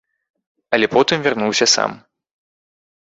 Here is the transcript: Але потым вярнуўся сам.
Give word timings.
Але 0.77 0.87
потым 0.95 1.17
вярнуўся 1.27 1.65
сам. 1.75 1.91